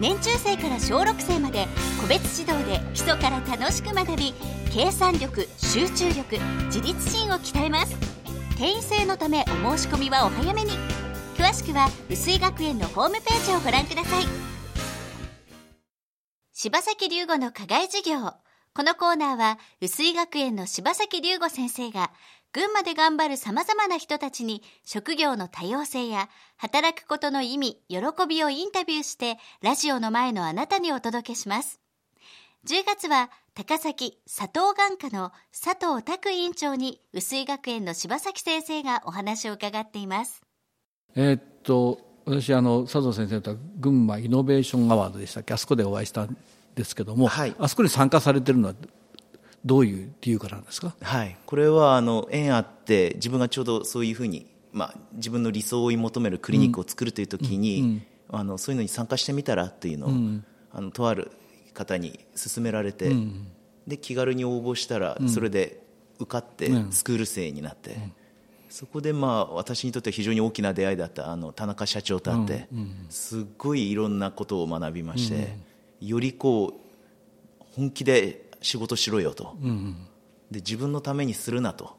[0.00, 1.66] 年中生から小6生まで
[2.00, 4.32] 個別指導で基礎から楽しく学び
[4.72, 7.96] 計算力集中力自立心を鍛えます。
[8.56, 10.70] 定員制のためお申し込みはお早めに。
[11.36, 14.24] 詳しくは薄井学園のホームページをご覧ください。
[16.52, 18.34] 柴崎龍吾の課外授業。
[18.74, 22.12] このコーナーは薄井学園の柴崎龍吾先生が
[22.52, 31.78] 群馬で頑張る様々な人たちに職業の多様性や働くことの意味、喜びをインタビューしてラジオの前のあなたにお届けします。
[32.66, 40.40] 10月は高崎佐藤眼科の佐藤拓院長に薄井学園の柴崎先生がお話を伺っています。
[41.14, 45.54] えーっと私あの佐藤先生とは群馬イノベーションアワードでしたっけ？
[45.54, 46.36] あそこでお会いしたん
[46.74, 48.74] ですけども、はいあそこに参加されてるのは
[49.64, 50.94] どういう理由からなんですか？
[51.00, 60.10] はい、これはあの縁あって自分がちょうどそういうふうに、まあ、自分の理想を追い求めるクリニックを作るという時に、あのそういうのに参加してみたらっていうのを、
[60.72, 61.32] あのとある
[61.74, 63.10] 方に勧められて、
[63.86, 65.82] で気軽に応募したらそれで
[66.18, 67.96] 受かってスクール生になって、
[68.68, 72.68] そこでまあ私にとっては非常に大きな出会いだったあの田中社長と会って、
[73.08, 75.56] すっごいいろんなことを学びまして、
[76.00, 76.74] よりこ
[77.60, 79.56] う本気で仕事しろよと、
[80.50, 81.96] で自分のためにするなと、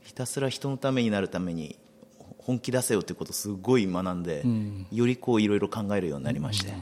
[0.00, 1.76] ひたすら人のためになるために
[2.38, 4.44] 本気出せよということをすごい学んで、
[4.90, 6.72] よりこういろいろ考えるようになりまして、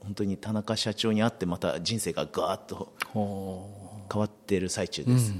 [0.00, 2.92] 本当に田中社長に会ってまた人生がガーッと
[4.10, 5.34] 変わっている最中です、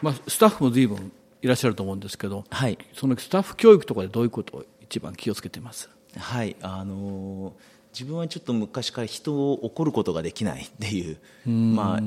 [0.00, 2.78] まあ、スタッフも随分いらっしゃると思うんですけど、はい。
[2.94, 5.90] そのスタッフ教育とかでどういうことを一番気をつけてます？
[6.16, 11.16] はいあのー自分はちょっと昔から人を怒ることができないっていう
[11.48, 12.00] まあ、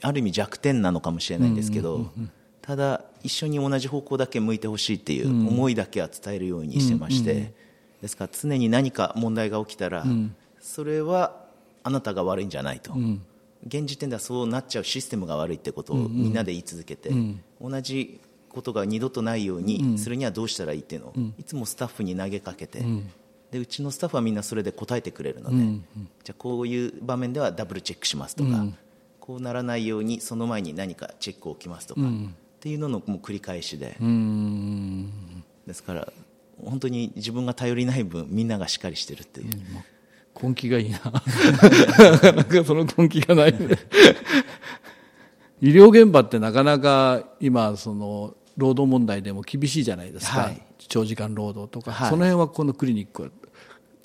[0.00, 2.10] ある意味弱点なのかもしれないんですけど、
[2.62, 7.52] ただ一緒に同じ方向だけ向いてほしいっていう思いだけは伝えるようにしてまして、
[8.00, 10.06] ですから常に何か問題が起きたら、
[10.60, 11.44] それは
[11.82, 12.94] あなたが悪いんじゃないと、
[13.66, 17.10] 現時点ではそうなっちゃうシステムが悪いってことをみんなで言い続けて、
[17.60, 18.18] 同じ
[18.48, 22.82] ことが二度とないようにするにはどうしたらいいっていうのを、いつもスタッフに投げかけて、
[23.50, 25.56] でうちのスタッフはみんなそれで答えてくれるので、
[26.24, 28.66] じゃあこういう場面ではダブルチェックしますとか、
[29.20, 32.04] こうならないようにその前に何かチェックを置きますとか、っ
[32.60, 33.96] ていうののもう繰り返しで、
[35.66, 36.12] ですから
[36.62, 39.48] 本当に自分が頼りない分みんながしっかりしてるっていう、
[40.40, 40.98] 根気がいいな。
[40.98, 43.58] なかなかその根気がないね。
[45.60, 52.10] 医療現場ってなかなか今その労働問題でも厳しいじゃないですか、はい長時間労働とか、はい。
[52.10, 53.28] その辺はこのクリニックは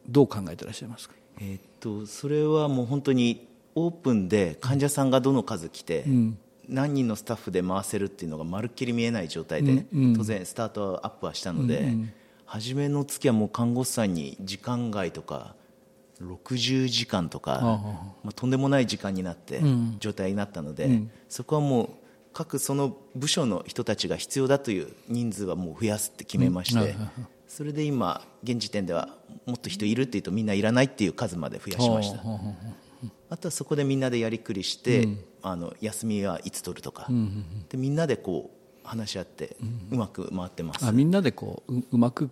[0.08, 1.16] どう考えてらっしゃいますか？
[1.40, 6.06] えーっとそれはもう本当にオープンで患者さんがどの数来て、
[6.70, 9.86] 何人のスタッフで回せるっていうのがまるっきり見えない状態で、
[10.16, 11.94] 当然スタートアップはしたので、
[12.46, 15.56] 初めの月はもう看護師さんに時間外とか
[16.22, 17.60] 60時間とか、
[18.24, 19.60] まあ、とんでもない時間になって
[20.00, 21.90] 状態になったので、そこはもう
[22.34, 26.96] 各その部署の人たちが必要だという人数はもう増やすって決めまして、
[27.48, 29.10] それで今現時点では
[29.46, 32.24] もっと人いるっていうとみんないらないっていう数まで増やしました。
[33.30, 35.08] あとはそこでみんなでやりくりして、
[35.42, 37.08] あの休みはいつ取るとか、
[37.70, 38.52] でみんなでこ
[38.84, 39.56] う話し合って
[39.92, 42.30] うまく回ってます、あみんなでこうううまく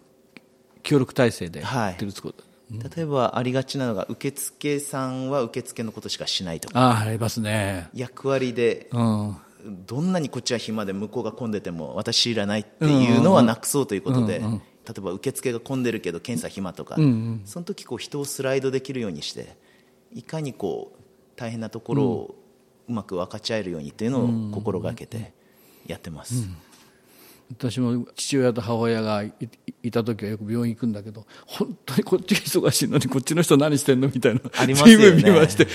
[0.84, 1.94] 協力体制でやはい。
[1.94, 6.80] ってるってこと、例えばありがちなのが受付さんは受付のことしかしないとか。
[6.80, 7.90] ああありますね。
[7.94, 14.46] 役割でうんどんなにこっちは暇で向こうが混んでても私いらないっていうのはなくそうということで、例
[14.98, 16.96] えば受付が混んでるけど検査暇とか、
[17.46, 19.56] その時こう人をスライドできるようにして
[20.14, 21.02] いかにこう
[21.36, 22.36] 大変なところを
[22.90, 25.34] うまく分かち合えるようにっていうのを心がけて
[25.88, 26.48] やってます、
[27.58, 29.34] 私も父親と母親がい
[29.84, 35.24] いた時はよく病院行くんだけど本当にこっちが忙しいのにこっちの人何してんのみたいなありますよね。
[35.24, 35.68] 見まして。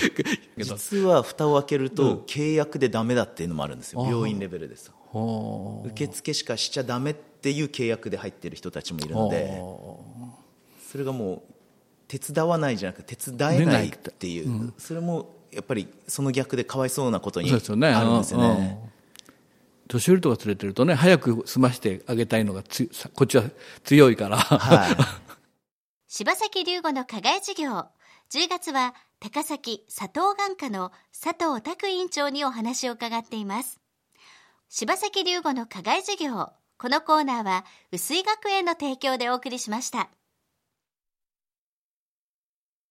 [0.57, 4.05] 実は蓋を開けると契約でダメだっていうのもあるんですよ。
[4.09, 9.61] 病院レベルです受付しかしちゃダメっていう契約で入ってる人たちもいるので
[10.91, 11.41] それがもう
[12.07, 18.57] 手伝わないじゃなくて手伝えないっていう、それもやっぱりその逆でかわいそうなことにあるんですようんうん。
[18.59, 18.79] ね。
[19.87, 23.43] 年寄りとか連れてるとね早く済ましてあげたいのがつさこっちは
[23.83, 24.95] 強いから、はい。
[26.07, 27.85] 柴崎龍吾の課外授業。
[28.29, 33.79] 10月は高崎佐藤眼科の佐藤拓院長にお話を伺っています。
[34.69, 36.49] 柴崎龍吾の課外授業。
[36.77, 40.09] このコーナーは薄井学園の提供でお送りしました。